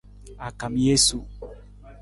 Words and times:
A 0.45 0.47
kam 0.59 0.73
jesu. 0.83 1.19